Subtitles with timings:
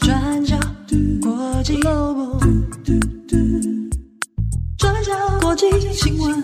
[0.00, 0.58] 转角
[1.20, 2.38] 国际 Global，
[4.78, 6.34] 转角国际新闻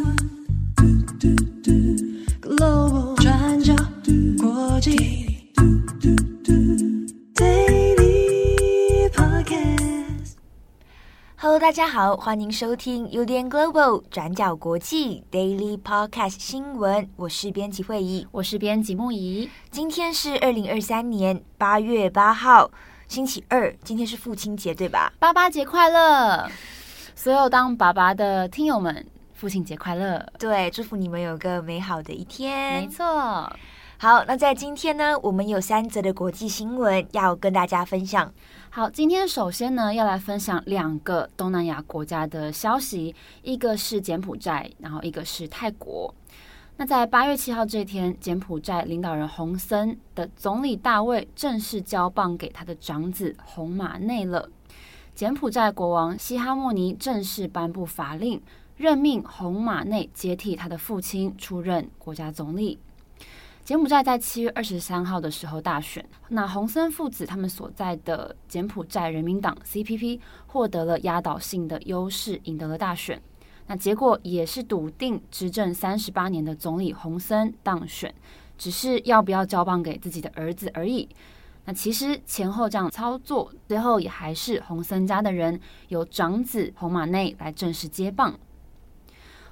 [11.69, 17.06] 大家好，欢迎收听 UDN Global 转角国际 Daily Podcast 新闻。
[17.14, 19.51] 我是编辑会议，我是编辑木仪。
[19.70, 22.70] 今天是二零二三年八月八号，
[23.07, 23.70] 星期二。
[23.84, 25.12] 今天是父亲节，对吧？
[25.19, 26.51] 爸爸节快乐！
[27.15, 30.27] 所有当爸爸的听友们，父亲节快乐！
[30.38, 32.80] 对，祝福你们有个美好的一天。
[32.80, 33.52] 没错。
[34.01, 38.33] 好，那在今天呢，我们有三则的国际新闻要跟大家分享。
[38.71, 43.12] 好，今天首先呢，要来分享两个东南亚国家的消息，
[43.43, 46.15] 一个是柬埔寨，然后一个是泰国。
[46.77, 54.49] 那在八月七号这天，柬埔寨领导人洪森的总理大卫正式交棒给他的长子洪马内了。
[55.13, 58.41] 柬埔寨国王西哈莫尼正式颁布法令，
[58.76, 62.79] 任命洪马内接替他的父亲出任国家总理。
[63.69, 73.20] 柬埔寨在七月二十三号的时候大选，那洪森父子他们所在的柬埔寨人民党 CPP 获得了压倒性的优势，赢得了大选。
[73.66, 78.14] 那结果也是笃定执政三十八年的总理洪森当选，
[78.56, 81.06] 只是要不要交棒给自己的儿子而已。
[81.66, 88.34] 那其实前后这样操作，最后也还是洪森家的人由长子洪马内来正式接棒。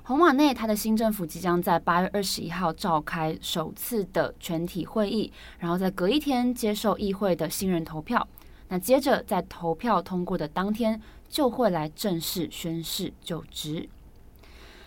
[0.07, 8.25] 洪马内他的新政府即将在八月二十一号召开首次的全体会议，然后在隔一天接受议会的新人投票。
[8.69, 13.89] 那接着在投票通过的当天，就会来正式宣誓就职。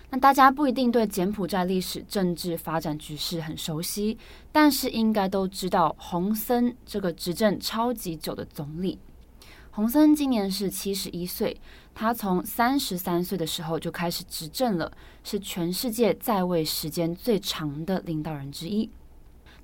[0.09, 4.17] 那大家不一定对柬埔寨历史、政治发展局势很熟悉，
[4.53, 8.97] 但是应该都知道洪森这个执政超级久的总理。
[9.71, 11.55] 洪森今年是七十一岁，
[11.93, 14.91] 他从三十三岁的时候就开始执政了，
[15.23, 18.89] 是全世界在位时间最长的领导人之一。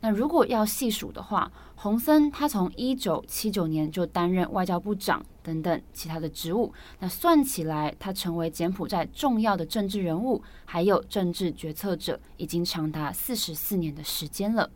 [0.01, 14.69] 那如果要细数的话，洪森他从一九七九年就担任外交部长等等其他的职务，那算起来，他成为柬埔寨重要的政治人物，还有政治决策者，已经长达四十四年的时间了。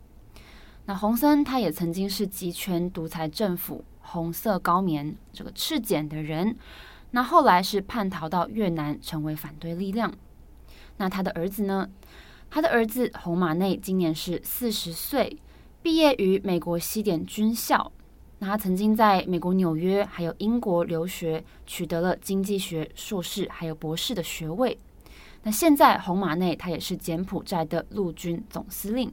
[0.86, 3.84] 那洪森他也曾经是极权独裁政府。
[4.02, 6.56] 红色高棉这个赤柬的人，
[7.12, 10.12] 那后来是叛逃到越南，成为反对力量。
[10.98, 11.88] 那他的儿子呢？
[12.50, 15.38] 他的儿子洪马内今年是四十岁，
[15.82, 17.90] 毕业于美国西点军校。
[18.38, 24.78] 那他曾经在美国纽约还有英国留学，取得了经济学硕士还有博士的学位。
[25.42, 29.12] 那现在洪马内他也是柬埔寨的陆军总司令。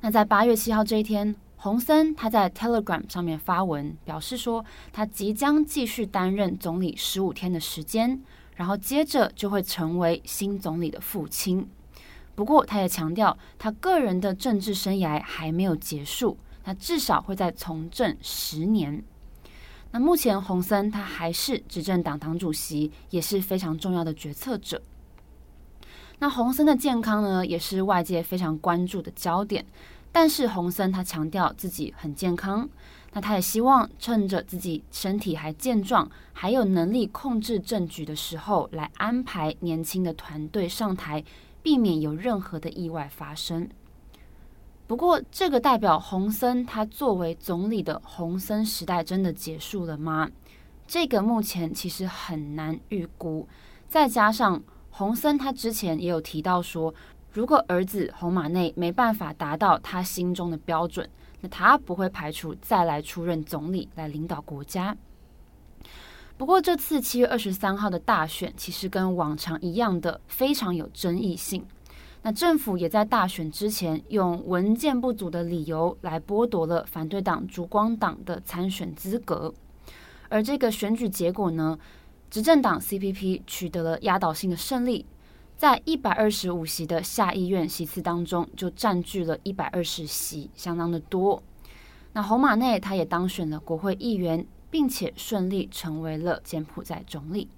[0.00, 1.36] 那在八月七号这一天。
[1.62, 8.20] 洪森他在 Telegram 上面发文表示说，他即将继续担任总理十五天的时间，
[8.56, 11.70] 然后接着就会成为新总理的父亲。
[12.34, 19.00] 不过，他也强调，他个人的政治生涯还没有结束，他至少会在从政十年。
[19.92, 24.82] 那目前，洪森他还是执政党党主席，也是非常重要的决策者。
[26.18, 29.64] 那洪森的健康呢，也是外界非常关注的焦点。
[30.12, 32.68] 但是洪森他强调自己很健康，
[33.12, 41.24] 那他也希望趁着自己身体还健壮，还有能力控制政局的时候，来安排年轻的团队上台，
[41.62, 43.68] 避免有任何的意外发生。
[44.86, 50.30] 不过，这个代表洪森他作为总理的洪森时代真的结束了吗？
[50.86, 53.48] 这个目前其实很难预估。
[53.88, 56.94] 再加上洪森他之前也有提到说，
[57.32, 61.08] 如果儿子洪马内没办法达到他心中的标准，
[61.40, 64.94] 那他不会排除再来出任总理来领导国家。
[66.36, 71.64] 不过这次七月二十三号的大选，其实跟往常一样的非常有争议性。
[72.20, 79.52] 那政府也在大选之前用文件不足的理由来剥夺了反对党烛光党的参选资格。
[80.28, 81.78] 而这个选举结果呢，
[82.30, 85.06] 执政党 CPP 取得了压倒性的胜利。
[85.56, 91.42] 在一百二十五席的下议院席次当中，就占据了一百二十席，相当的多。
[92.14, 97.48] 那洪马内他也当选了国会议员，并且顺利成为了柬埔寨总理。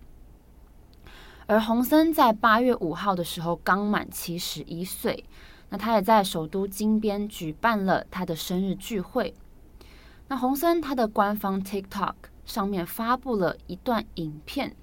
[1.47, 5.25] 而洪森在八月五号的时候刚满七十一岁，
[5.71, 9.35] 那他也在首都金边举办了他的生日聚会。
[10.29, 12.15] 那洪森他的官方 TikTok
[12.45, 14.77] 上面发布了一段影片。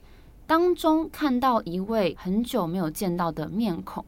[0.51, 4.03] 当中看到一位很久没有见到的面孔，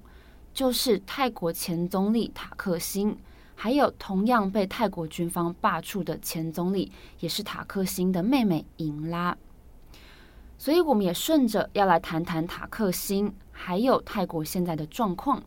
[0.53, 3.17] 就是泰国前总理塔克辛，
[3.55, 6.91] 还有同样被泰国军方罢黜的前总理，
[7.21, 9.37] 也是塔克辛的妹妹英拉。
[10.57, 15.41] 所以，我们也顺着要来谈谈塔克辛，还有泰国现在的状况。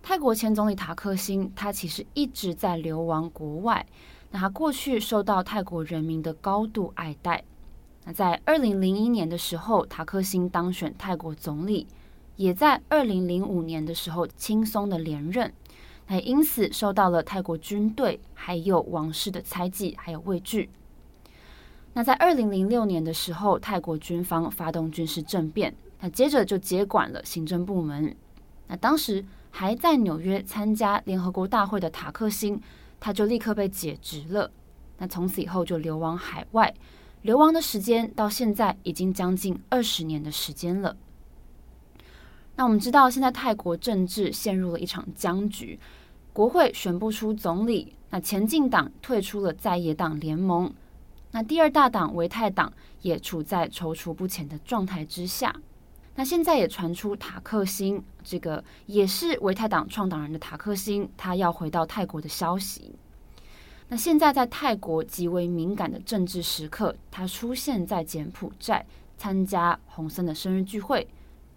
[0.00, 3.84] 泰国前总理塔克辛，他其实一直在流亡国外。
[4.30, 7.42] 那他过去受到泰国人民的高度爱戴。
[8.04, 11.86] 那在二零零一年的时候，塔克辛当选泰国总理，
[12.36, 15.52] 也在二零零五年的时候轻松的连任。
[16.06, 20.68] 那因此受到了泰国军队还有王室的猜忌还有畏惧。
[21.94, 28.14] 那在二零零六年的时候，泰国军方发动军事政变，那接着就接管了行政部门。
[28.66, 32.60] 那当时还在纽约参加联合国大会的塔克辛，
[33.00, 34.50] 他就立刻被解职了。
[34.98, 36.74] 那从此以后就流亡海外。
[37.24, 40.94] 流亡的时间到现在已经将近二十年的时间了。
[42.54, 45.80] 那我们知道，现在泰国政治陷入了一场僵局，
[46.34, 50.70] 国会选不出总理，那前进党退出了在野党联盟，
[51.30, 55.56] 那第二大党维泰党也处在踌躇不前的状态之下。
[56.16, 62.94] 那现在也传出塔克星，这个也是维泰党创党人的塔克星，他要回到泰国的消息。
[63.94, 68.84] 那现在在泰国极为敏感的政治时刻，他出现在柬埔寨
[69.16, 71.06] 参加洪森的生日聚会，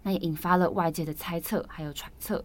[0.04, 2.44] 那也引发了外界的猜测还有揣测。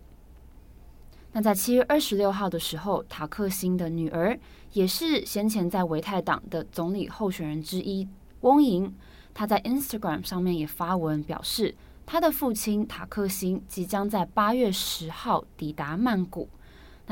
[1.34, 4.36] 那在七月二十六号的时候，塔克辛的女儿
[4.72, 8.08] 也是先前在维泰党的总理候选人之一
[8.42, 8.92] 翁莹，
[9.32, 16.50] 她在 Instagram 上面也发文表示，她的父亲塔克辛即将在八月十号抵达曼谷。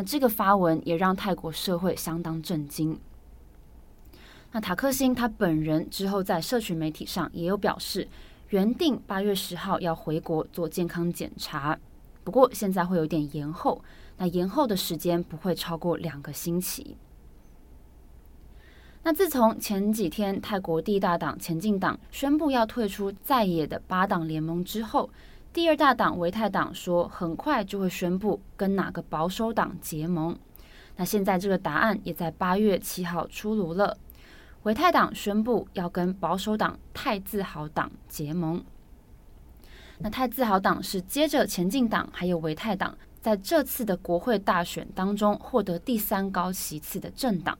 [0.01, 3.00] 那这个发文也让泰国社会相当震惊。
[4.51, 8.07] 那塔克辛他本人之后在社群媒体上也有表示，
[8.50, 11.77] 原定八月十号要回国做健康检查，
[12.24, 13.80] 不过现在会有点延后。
[14.18, 16.98] 那延后的时间不会超过两个星期。
[19.03, 25.12] 那自从前几天泰国第一大党前进党宣布要退出在野的八党联盟之后，
[25.53, 30.38] 第二大党维泰党说，很快就会宣布跟哪个保守党结盟。
[30.95, 33.98] 那现在这个答案也在八月七号出炉了。
[34.63, 38.63] 维泰党宣布要跟保守党泰自豪党结盟。
[39.98, 47.57] 那泰自豪党是接着前进党还有维泰党在这次的国会大选当中获得第三高席次的政党。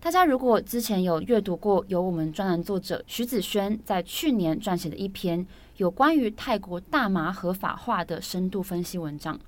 [0.00, 5.46] 大家如果之前有阅读过由我们专栏作者徐子轩在去年撰写的一篇。
[5.78, 9.38] 有关于泰国大麻合法化的深度分析文章，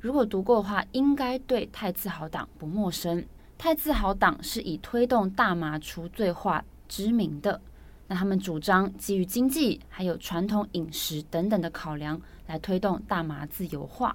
[0.00, 3.24] 如果读过的话，应该对泰自豪党不陌生。
[3.56, 7.58] 泰自豪党是以推动大麻除罪化知名的，
[8.06, 14.14] 那他们主张基于经济还有传统饮食等等的考量来推动大麻自由化。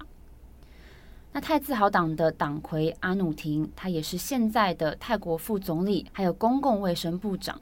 [1.32, 7.60] 那泰自豪党的党魁阿努廷，他也是现在的泰国副总理，还有公共卫生部长。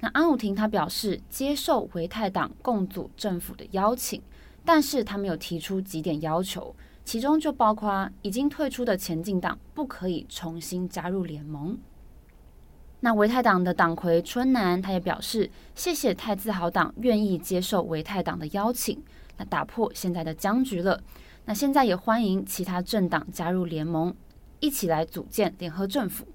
[0.00, 4.20] 那安武廷他表示接受维泰党共组政府的邀请，
[4.64, 11.78] 但是他没有提出几点要求，其中就包括已经退出的前进党不可以重新加入联盟。
[13.00, 19.02] 那维泰党的党魁春南他也表示，谢谢泰自豪党愿意接受维泰党的邀请，
[19.36, 21.02] 那打破现在的僵局了。
[21.44, 24.14] 那现在也欢迎其他政党加入联盟，
[24.60, 26.26] 一起来组建联合政府。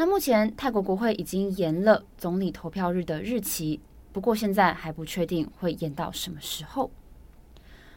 [0.00, 3.80] 那目前泰国国会已经延了总理投票日的日期，
[4.12, 6.88] 不过现在还不确定会延到什么时候。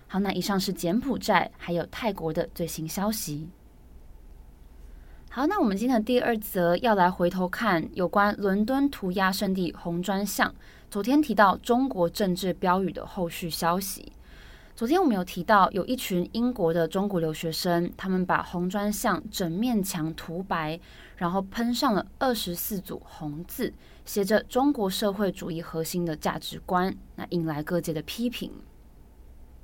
[0.08, 3.48] 好，那以上是柬埔寨还有泰国的最新消息。
[5.30, 10.52] 好，那我们今天的第二则要来回头看有关伦敦涂鸦圣地红砖巷，
[10.90, 14.12] 昨天提到中国政治标语的后续消息。
[14.74, 20.80] 昨天我们有提到，有一群英国的中国留学生，他们把红砖巷整面墙涂白，
[21.18, 23.72] 然后喷上了二十四组红字，
[24.06, 28.52] 写着“中国社会主义核心的价值观”，那引来各界的批评。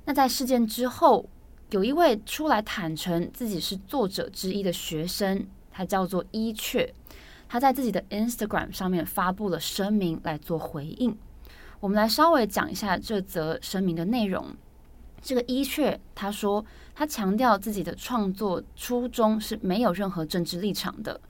[0.04, 1.28] 那在事件之后，
[1.70, 6.94] 有一位出来坦诚自己是作者之一的学生，他叫做伊雀，
[7.48, 11.16] 他在自己的 Instagram 上面发布了声明来做回应。
[11.80, 14.54] 我们来稍微讲一下这则声明的内容。
[15.20, 21.20] 这个伊雀他说，他强调自己的创作初衷是没有任何政治立场的。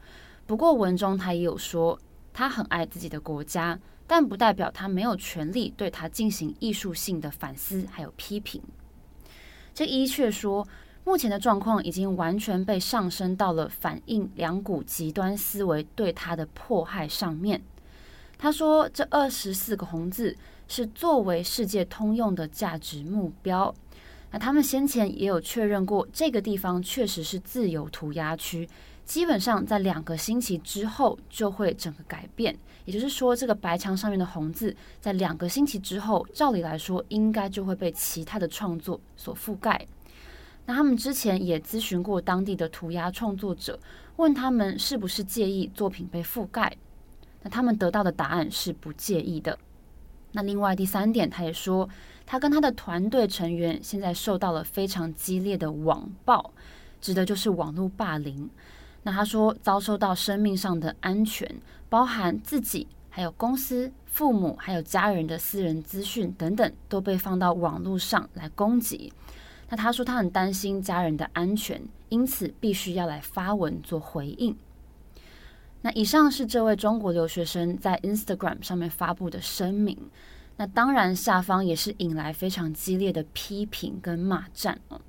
[0.47, 1.99] 不过文中他也有说，
[2.33, 8.63] 他很爱自己的国家，但不代表他没有权利对他进行艺术性的反思还有批评。
[9.75, 10.67] 这伊雀说，
[11.05, 17.63] 目前的状况已经完全被上升到了反映两股极端思维对他的迫害上面。
[18.37, 20.37] 他说，这二十四个红字。
[20.69, 23.75] 是作为世界通用的价值目标，
[24.31, 28.69] 那他们先前也有确认过，这个地方确实是自由涂鸦区，
[29.05, 32.57] 基本上在两个星期之后就会整个改变。
[32.85, 39.87] 也就是说，这个白墙上面的红字，在两个星期之后，照理来说应该就会被其他的创作所覆盖。
[40.67, 43.79] 那他们之前也咨询过当地的涂鸦创作者，
[44.17, 46.77] 问他们是不是介意作品被覆盖。
[47.43, 49.59] 那他们得到的答案是不介意的。
[50.33, 51.89] 那另外第三点，他也说，
[52.27, 56.53] 他跟他的团队成员现在受到了非常激烈的网暴，
[57.01, 58.49] 指的就是网络霸凌。
[59.03, 61.49] 那他说，遭受到生命上的安全，
[61.89, 69.13] 包含自己、还有公司、父母、还有家人的私人资讯等等，都被放到网络上来攻击。
[69.71, 71.81] 那他说，他很担心家人的安全，
[72.11, 74.55] 因此必须要来发文做回应。
[75.83, 79.97] 那以上是这位中国留学生在 Instagram 上面发布的声明。
[80.57, 85.01] 那当然，下方也是引来非常激烈的批评跟骂战哦。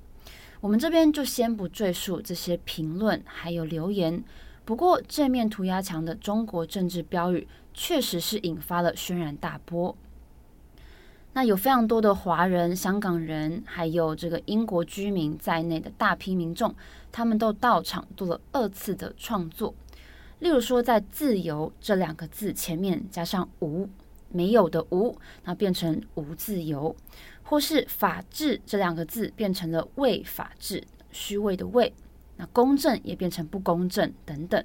[0.60, 4.22] 我们这边就先不赘述这些评论还有留言。
[4.64, 9.96] 不过，这面涂鸦墙的中国政治标语确实是引发了轩然大波。
[11.32, 16.72] 那有非常多的华人、香港人，还有这个英国居民在内的大批民众，
[17.10, 19.74] 他们都到场做了二次的创作。
[20.40, 23.88] 例如说，在“自由”这两个字前面加上“无”，
[24.32, 26.92] 没有的“无”，那变成“无自由”；
[27.42, 30.82] 或是“法治”这两个字变成了“伪法治”，
[31.12, 31.92] 虚伪的“伪”，
[32.38, 34.64] 那“公正”也变成“不公正”等等。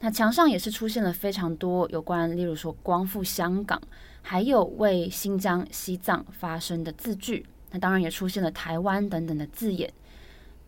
[0.00, 3.82] 那墙上也是出现了非常多有关，例如说“光复香港”，
[4.22, 7.44] 还有为新疆、西藏发声的字句。
[7.72, 9.92] 那当然也出现了“台湾”等等的字眼，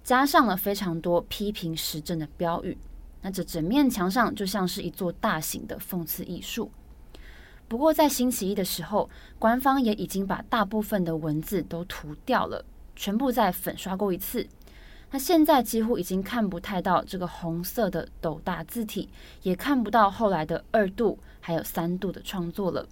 [0.02, 2.76] 加上了非常多批评时政的标语。
[3.22, 6.70] 那这整面墙上就像是一座大型的讽刺艺术。
[7.68, 9.08] 不过在星期一的时候，
[9.38, 12.64] 官方也已经把大部分的文字都涂掉了，
[12.96, 14.46] 全部再粉刷过一次。
[15.12, 19.08] 那现在几乎已经看不太到这个红色的斗大字体，
[19.42, 22.88] 也看不到后来的二度还有三度的创作了。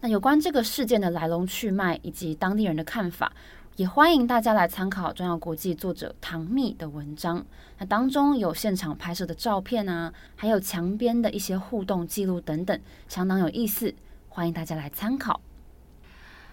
[0.00, 3.32] 那有关这个事件的来龙去脉以及当地人的看法。
[3.76, 7.44] 也欢迎大家来参考转角国际作者唐蜜的文章，
[7.76, 13.94] 那当中有现场拍摄的照片啊，还有墙边的一些互动记录等等，相当有意思，
[14.30, 15.38] 欢迎大家来参考。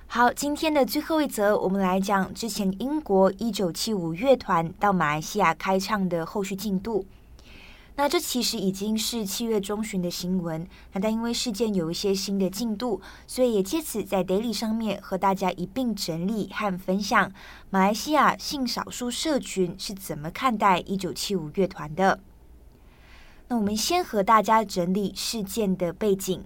[0.05, 7.05] 好，今天的最后一则，我们来讲之前英国一九七五乐团到马来西亚开唱的后续进度。
[7.95, 17.31] 那这其实已经是七月中旬的新闻，那但因为事件有一些新的进度，所以也借此在 Daily 上面和大家一并整理和分享
[17.69, 22.19] 马来西亚性少数社群是怎么看待一九七五乐团的。
[23.47, 26.43] 那我们先和大家整理事件的背景，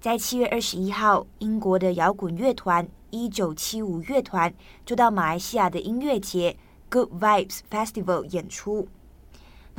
[0.00, 4.52] 在七月二十一号，英国的摇滚乐团一九七五乐团
[4.84, 6.56] 就到马来西亚的音乐节
[6.88, 8.88] Good Vibes Festival 演出。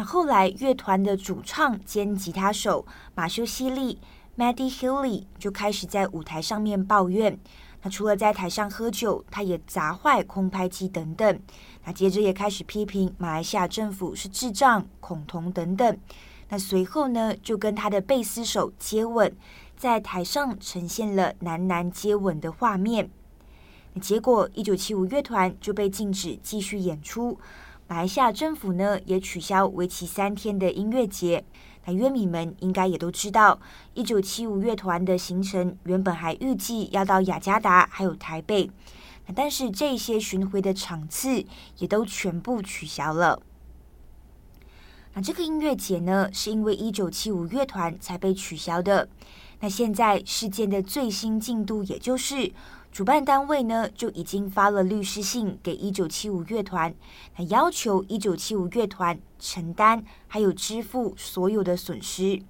[0.04, 4.00] 后来，乐团的主唱兼吉他手马修·希利
[4.38, 7.40] （Matty Healy） 就开始在舞台上面抱怨。
[7.84, 11.40] 那除了在台上喝酒，他也砸坏空拍机等等。
[11.84, 15.98] 那接着也开始批评马来西亚政府是智障、恐同等等。
[16.50, 19.36] 那随后呢，就跟他的贝斯手接吻，
[19.76, 23.10] 在台上呈现了男男接吻的画面。
[23.94, 27.40] 那结果，一九七五乐团就被禁止继续演出。
[27.92, 31.44] 马来西亚政府呢，也取消为期三天的音乐节。
[31.84, 33.60] 那乐迷们应该也都知道，
[33.96, 38.72] 一九七五乐团的行程原本还预计要到雅加达还有台北，
[39.36, 41.44] 但是这些巡回的场次
[41.80, 43.42] 也都全部取消了。
[45.14, 49.10] 那这个音乐节呢，是因为一九七五乐团才被取消的。
[49.60, 52.54] 那现在事件的最新进度，也就是。
[52.92, 56.94] 主办单位呢，就已经发了律师信给一九七五乐团，
[57.38, 62.42] 那要求一九七五乐团承担还有支付所有的损失。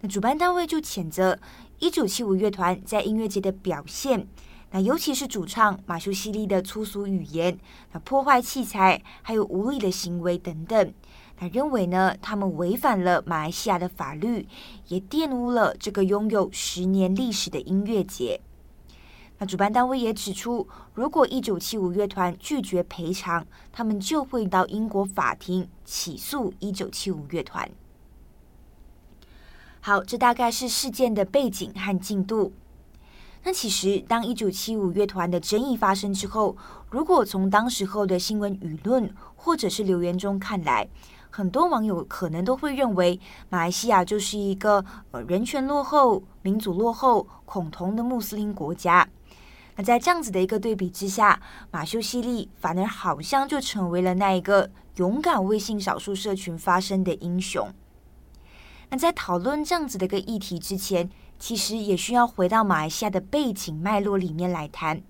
[0.00, 1.38] 那主办单位就谴责
[1.78, 4.28] 一九七五乐团在音乐节的表现，
[4.70, 7.58] 那尤其是主唱马修西利的粗俗语言、
[7.92, 10.92] 那破坏器材还有无礼的行为等等。
[11.38, 14.46] 他认为呢，他们违反了马来西亚的法律，
[14.88, 18.42] 也玷污了这个拥有十年历史的音乐节。
[19.38, 27.70] 那主办单位也指出，如果一九七五乐团拒绝赔偿，他们就会到英国法庭起诉一九七五乐团。
[29.80, 32.52] 好，这大概是事件的背景和进度。
[33.44, 36.56] 那其实，当一九七五乐团的争议发生之后，
[36.90, 40.88] 如果从当时候的新闻舆论或者是留言中看来，
[41.30, 49.06] 很多网友可能都会认为，马来西亚就是一个呃人权落后、民主落后、恐同的穆斯林国家。
[49.76, 51.40] 那在这样子的一个对比之下，
[51.70, 57.68] 马修西利反而好像就成为了那一个勇敢为性少数社群发声的英雄。
[58.88, 65.02] 那在讨论这样子的一个议题之前，其实也需要回到马来西亚的背景脉络里面来谈。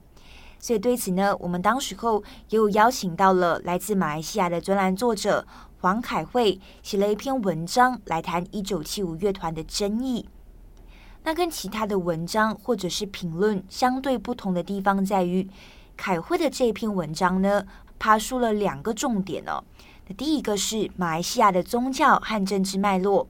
[0.58, 5.46] 所以对此呢，我们当时候也有邀请到了来自马来西亚的专栏作者
[5.80, 10.26] 黄凯慧，写了一篇文章来谈一九七五乐团的争议。
[11.26, 15.44] 那跟其他的文章或者是评论相对不同的地方在于，
[15.96, 17.66] 凯辉的这篇文章呢，
[17.98, 19.60] 爬梳了两个重点哦。
[20.06, 23.26] 那第一个是马来西亚的宗教和政治脉络，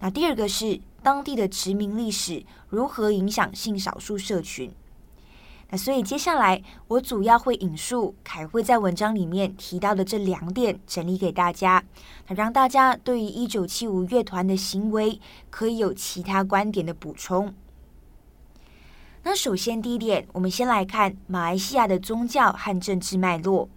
[0.00, 4.72] 那第二个是当地的殖民历史如何影响性少数社群。
[5.76, 11.84] 所以接下来我主要会引述凯慧在文章里面提到的这两点，整理给大家，
[12.28, 17.54] 那让大家对于一九七五乐团的行为可以有其他观点的补充。
[19.22, 23.68] 那首先第一点，我们先来看马来西亚的宗教和政治脉络。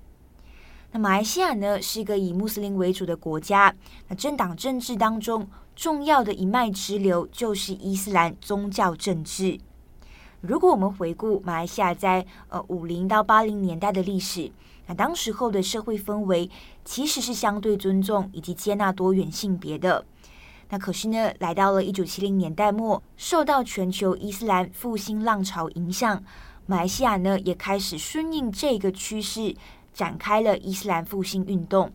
[0.91, 3.73] 那马来西亚呢是一个以穆斯林为主的国家，
[4.09, 9.59] 那政党政治当中重要的一脉支流就是伊斯兰宗教政治。
[10.41, 14.51] 如果我们回顾马来西亚在呃五零到八零年代的历史，
[14.85, 16.49] 那当时候的社会氛围
[16.85, 20.05] 其实是相对尊重以及接纳多元性别的。
[20.69, 26.23] 那可是呢，来到了一九七零年代末，受到全球伊斯兰复兴浪潮影响，
[26.67, 29.55] 马来西亚呢也开始顺应这个趋势，
[29.91, 31.91] 展开了伊斯兰复兴运动。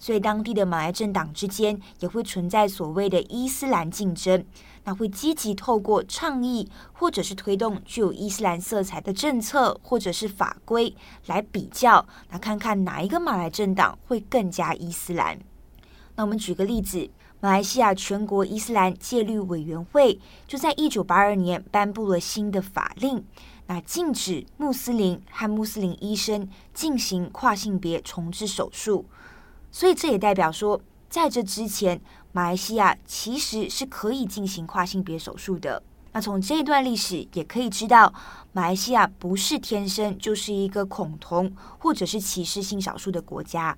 [0.00, 4.44] 所以当地的马来政党之间也会存在所谓的伊斯兰竞争。
[4.84, 15.38] 那会积极透过倡议，或者是推动具有伊斯兰色彩的政策，或者是法规来比较，那看看哪一个马来政党会更加伊斯兰。
[16.16, 23.22] 那我们举个例子，马来西亚全国伊斯兰戒律委员会就在一九八二年颁布了新的法令，
[23.66, 29.04] 那禁止穆斯林和穆斯林医生进行跨性别重置手术。
[29.72, 32.00] 所以这也代表说，在这之前，
[32.32, 35.82] 马来西亚其实是可以进行跨性别手术的。
[36.12, 38.12] 那从这段历史也可以知道，
[38.52, 43.76] 马来西亚不是天生就是一个恐同或者是歧视性少数的国家。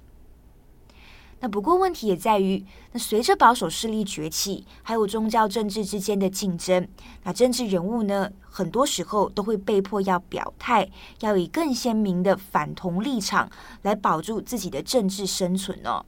[1.43, 6.87] 那不过问题也在于，那随着保守势力崛起，还有宗教政治之间的竞争，
[7.25, 13.51] 那政治人物呢，很多时候都会被迫要表态，要以更鲜明的反同立场
[13.83, 16.07] 来保住自己的政治生存哦。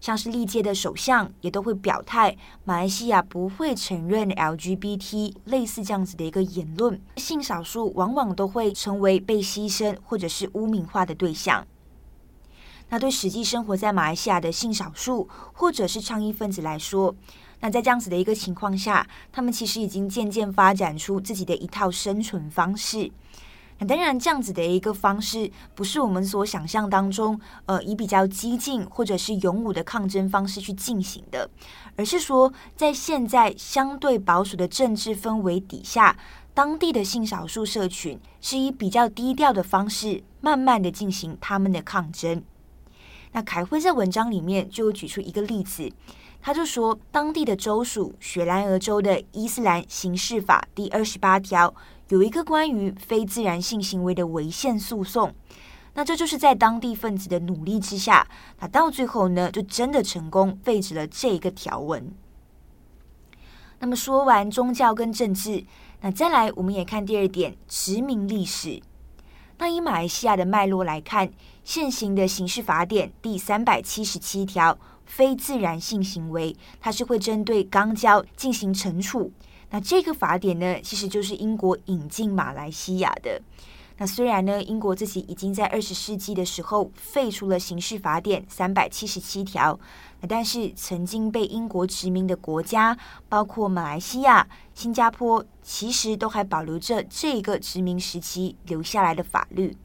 [0.00, 11.64] 像是历届的首相也都会表态，马来西亚不会承认 LGBT 类似这样子的一个言论，性少数往往都会成为被牺牲或者是污名化的对象。
[12.94, 17.12] 那对实际生活在马来西亚的性少数或者是倡议分子来说，
[17.58, 23.10] 那在这样子的一个情况下，他们其实已经渐渐发展出自己的一套生存方式。
[23.80, 31.50] 那当然，这样子的一个方式不是我们所想象当中，呃，以比较激进或者是勇武的抗争方式去进行的，
[31.96, 36.16] 而是说，在现在相对保守的政治氛围底下，
[36.54, 42.40] 当地的性少数社群是以比较低调的方式，慢慢的进行他们的抗争。
[43.34, 45.90] 那凯辉在文章里面就举出一个例子，
[46.40, 51.74] 他就说，当地的州属雪兰莪州的伊斯兰刑事法第二十八条。
[52.10, 55.34] 有一个关于非自然性行为的违宪诉讼，
[55.94, 58.24] 那这就是在当地分子的努力之下，
[58.60, 62.14] 那到最后呢，就真的成功废止了这一个条文。
[63.80, 65.64] 那么说完宗教跟政治，
[66.02, 68.80] 那再来我们也看第二点，殖民历史。
[69.58, 71.30] 那以马来西亚的脉络来看，
[71.62, 79.32] 现行的刑事法典第三百七十七条，非自然性行为，它是会针对肛交进行惩处。
[79.70, 83.40] 那这个法典呢，其实就是英国引进马来西亚的。
[83.96, 89.78] 那虽然呢，英国自己已经在二十世纪的时候废除了刑事法典三百七十七条，
[90.26, 92.96] 但是曾经被英国殖民的国家，
[93.28, 99.76] 包括马来西亚、新加坡，其实都还保留着这个殖民时期留下来的法律。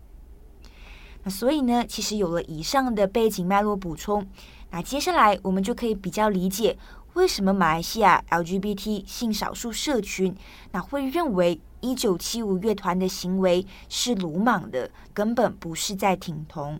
[1.23, 4.25] 那所以呢，其实有了以上的背景脉络补充，
[4.71, 6.77] 那接下来我们就可以比较理解。
[7.15, 10.33] 为什么马来西亚 LGBT 性少数社群
[10.71, 16.79] 那会认为一九七五乐团的行为是鲁莽的，根本不是在挺同？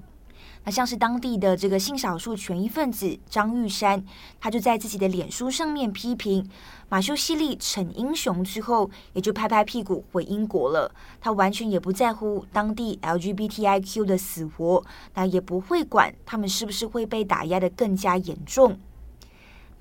[0.65, 4.03] 那像是当地的这个性少数权益分子张玉山，
[4.39, 6.47] 他就在自己的脸书上面批评
[6.89, 10.91] 马修西利逞英雄之后，也就拍拍屁股回英国了。
[11.19, 14.83] 他完全也不在乎当地 LGBTIQ 的死活，
[15.15, 18.77] 那也不会管他们是不是会被打压得更加严重。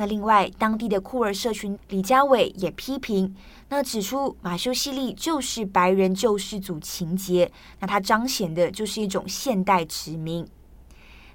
[0.01, 3.35] 那另外，当地的库尔社群李家伟也批评，
[3.69, 10.47] 那指出马修西利就是白人救世主情节，那他彰显的就是一种现代殖民。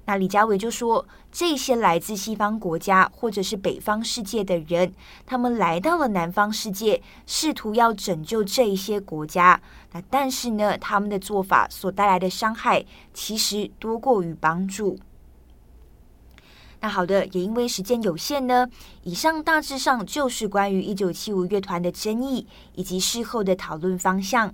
[0.06, 4.94] 那李佳伟就说，这些来自西方国家或者是北方世界的人，
[5.26, 9.62] 他们来到了南方世界，试图要拯救这一些国家。
[9.94, 15.00] 那但是呢，他们的做法所带来的伤害，其实多过于帮助。
[16.82, 18.68] 那好的，也因为时间有限呢，
[19.04, 24.54] 以上大致上就是关于一九七五乐团的争议以及事后的讨论方向。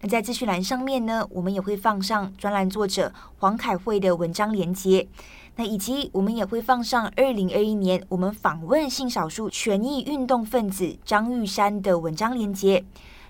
[0.00, 5.08] 那在资讯栏上面呢，我们也会放上专栏作者黄凯慧的文章连结，
[5.56, 12.84] 那以及我们也会放上二零二一年我们访问性少数权益运动分子张玉山的文章连结，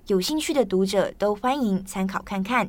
[0.08, 2.68] 有兴趣的读者都欢迎参考看看。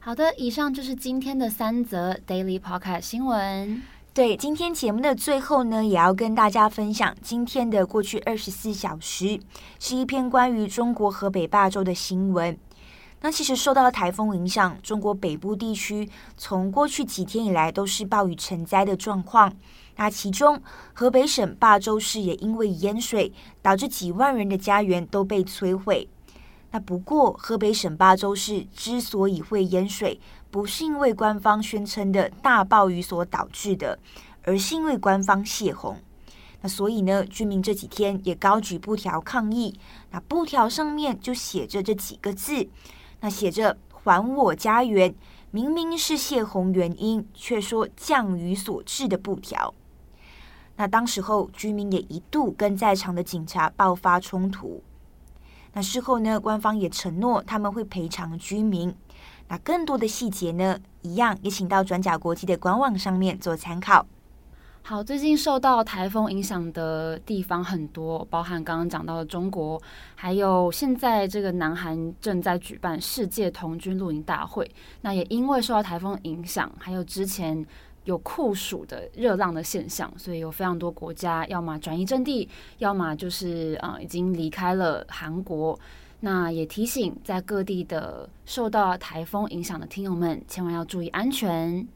[0.00, 3.93] 好的，以上就是今天的三则 Daily Podcast 新闻。
[4.14, 9.40] 对，今天节目的最后呢，也要跟大家分享今天的过去二十四小时，
[9.80, 12.56] 是一篇关于中国河北霸州的新闻。
[13.22, 19.52] 那其实受到了台风影响，中国北部地区从过去几天以来都是暴雨成灾的状况。
[19.96, 26.08] 那其中河北省霸州市也因为淹水，导致几万人的家园都被摧毁。
[26.70, 30.20] 那不过，河北省霸州市之所以会淹水，
[30.54, 33.98] 不是因为官方宣称的大暴雨所导致的，
[34.44, 35.96] 而是因为官方泄洪。
[36.60, 39.76] 那所以呢，居民这几天也高举布条抗议。
[40.12, 42.68] 那布条上面就写着这几个字，
[43.18, 45.12] 那写着“还我家园”，
[45.50, 49.74] 明明是泄洪原因，却说降雨所致的布条。
[50.76, 54.80] 那当时候，居民也一度跟在场的警察爆发冲突。
[55.72, 58.94] 那事后呢，官方也承诺他们会赔偿居民。
[59.54, 64.04] 那更多的细节呢，一样也请到转角国际的官网上面做参考。
[64.82, 69.80] 好，最近受到台风影响的地方很多，包含刚刚讲到的中国，
[70.16, 74.68] 还有现在这个南韩正在举办世界童军露营大会。
[75.02, 77.64] 那也因为受到台风影响，还有之前。
[78.04, 85.80] 有酷暑的热浪的现象，所以有非常多国家要么转移阵地，要么就是呃已经离开了韩国。
[86.24, 91.86] 那也提醒在各地的受到台风影响的听友们，千万要注意安全。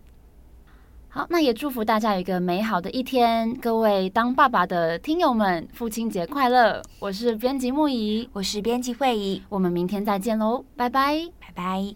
[1.09, 3.55] 好，那也祝福大家有一个美好的一天。
[3.55, 6.83] 各位当爸爸的听友们，父亲节快乐！
[6.99, 11.95] 我是编辑木仪，我是编辑慧仪，我们明天再见喽，拜拜，拜拜。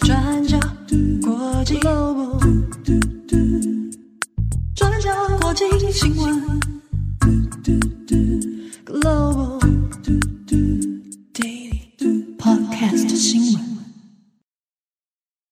[0.00, 0.58] 转角
[1.20, 1.78] 国际
[4.74, 6.58] 转角国际新闻。
[8.90, 9.60] Global
[12.38, 13.69] Podcast 新闻。